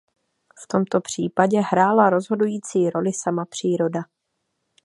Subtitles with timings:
[0.63, 3.99] V tomto případě hrála rozhodující roli sama příroda.